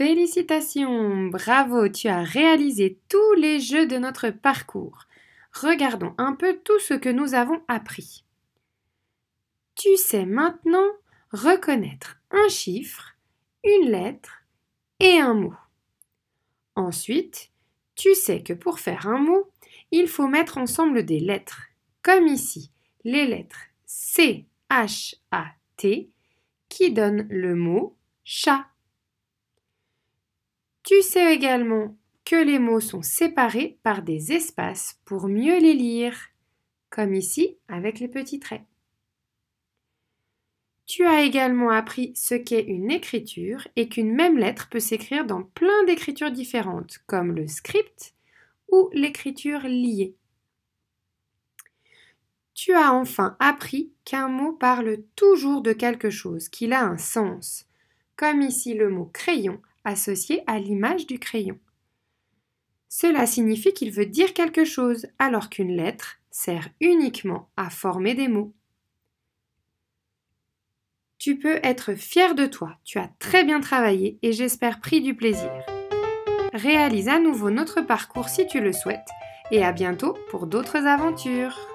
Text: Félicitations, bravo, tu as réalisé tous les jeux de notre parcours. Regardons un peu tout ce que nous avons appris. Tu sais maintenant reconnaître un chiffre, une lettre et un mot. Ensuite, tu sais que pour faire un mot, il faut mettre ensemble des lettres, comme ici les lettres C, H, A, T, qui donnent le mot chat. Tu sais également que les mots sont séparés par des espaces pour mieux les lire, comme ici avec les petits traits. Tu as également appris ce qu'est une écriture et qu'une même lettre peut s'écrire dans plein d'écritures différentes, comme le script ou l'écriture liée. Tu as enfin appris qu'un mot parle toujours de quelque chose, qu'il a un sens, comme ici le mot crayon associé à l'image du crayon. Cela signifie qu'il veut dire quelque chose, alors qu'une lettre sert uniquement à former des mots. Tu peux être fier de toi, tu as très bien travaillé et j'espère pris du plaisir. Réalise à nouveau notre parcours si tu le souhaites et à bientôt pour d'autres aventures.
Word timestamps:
Félicitations, 0.00 1.26
bravo, 1.26 1.86
tu 1.90 2.08
as 2.08 2.22
réalisé 2.22 2.98
tous 3.10 3.34
les 3.34 3.60
jeux 3.60 3.86
de 3.86 3.98
notre 3.98 4.30
parcours. 4.30 5.06
Regardons 5.52 6.14
un 6.16 6.32
peu 6.32 6.58
tout 6.64 6.78
ce 6.78 6.94
que 6.94 7.10
nous 7.10 7.34
avons 7.34 7.60
appris. 7.68 8.24
Tu 9.74 9.98
sais 9.98 10.24
maintenant 10.24 10.86
reconnaître 11.32 12.18
un 12.30 12.48
chiffre, 12.48 13.14
une 13.62 13.90
lettre 13.90 14.42
et 15.00 15.18
un 15.18 15.34
mot. 15.34 15.54
Ensuite, 16.76 17.50
tu 17.94 18.14
sais 18.14 18.42
que 18.42 18.54
pour 18.54 18.80
faire 18.80 19.06
un 19.06 19.18
mot, 19.18 19.50
il 19.90 20.08
faut 20.08 20.28
mettre 20.28 20.56
ensemble 20.56 21.04
des 21.04 21.20
lettres, 21.20 21.64
comme 22.00 22.26
ici 22.26 22.70
les 23.04 23.26
lettres 23.26 23.66
C, 23.84 24.46
H, 24.70 25.16
A, 25.30 25.48
T, 25.76 26.08
qui 26.70 26.90
donnent 26.90 27.28
le 27.28 27.54
mot 27.54 27.98
chat. 28.24 28.69
Tu 30.90 31.02
sais 31.02 31.32
également 31.32 31.96
que 32.24 32.34
les 32.34 32.58
mots 32.58 32.80
sont 32.80 33.00
séparés 33.00 33.78
par 33.84 34.02
des 34.02 34.32
espaces 34.32 34.98
pour 35.04 35.28
mieux 35.28 35.60
les 35.60 35.74
lire, 35.74 36.18
comme 36.88 37.14
ici 37.14 37.58
avec 37.68 38.00
les 38.00 38.08
petits 38.08 38.40
traits. 38.40 38.64
Tu 40.86 41.06
as 41.06 41.22
également 41.22 41.70
appris 41.70 42.12
ce 42.16 42.34
qu'est 42.34 42.64
une 42.64 42.90
écriture 42.90 43.68
et 43.76 43.88
qu'une 43.88 44.12
même 44.12 44.36
lettre 44.36 44.68
peut 44.68 44.80
s'écrire 44.80 45.24
dans 45.24 45.44
plein 45.44 45.84
d'écritures 45.84 46.32
différentes, 46.32 46.98
comme 47.06 47.36
le 47.36 47.46
script 47.46 48.14
ou 48.72 48.90
l'écriture 48.92 49.60
liée. 49.60 50.16
Tu 52.52 52.72
as 52.72 52.92
enfin 52.92 53.36
appris 53.38 53.92
qu'un 54.04 54.26
mot 54.26 54.54
parle 54.54 55.04
toujours 55.14 55.62
de 55.62 55.72
quelque 55.72 56.10
chose, 56.10 56.48
qu'il 56.48 56.72
a 56.72 56.82
un 56.82 56.98
sens, 56.98 57.66
comme 58.16 58.42
ici 58.42 58.74
le 58.74 58.90
mot 58.90 59.08
crayon 59.12 59.62
associé 59.90 60.42
à 60.46 60.58
l'image 60.58 61.06
du 61.06 61.18
crayon. 61.18 61.58
Cela 62.88 63.26
signifie 63.26 63.72
qu'il 63.72 63.92
veut 63.92 64.06
dire 64.06 64.34
quelque 64.34 64.64
chose, 64.64 65.06
alors 65.18 65.48
qu'une 65.50 65.76
lettre 65.76 66.18
sert 66.30 66.68
uniquement 66.80 67.48
à 67.56 67.70
former 67.70 68.14
des 68.14 68.28
mots. 68.28 68.52
Tu 71.18 71.38
peux 71.38 71.60
être 71.62 71.94
fier 71.94 72.34
de 72.34 72.46
toi, 72.46 72.78
tu 72.82 72.98
as 72.98 73.10
très 73.18 73.44
bien 73.44 73.60
travaillé 73.60 74.18
et 74.22 74.32
j'espère 74.32 74.80
pris 74.80 75.02
du 75.02 75.14
plaisir. 75.14 75.50
Réalise 76.52 77.08
à 77.08 77.20
nouveau 77.20 77.50
notre 77.50 77.80
parcours 77.80 78.28
si 78.28 78.46
tu 78.46 78.60
le 78.60 78.72
souhaites 78.72 79.08
et 79.50 79.62
à 79.62 79.72
bientôt 79.72 80.16
pour 80.30 80.46
d'autres 80.46 80.86
aventures. 80.86 81.68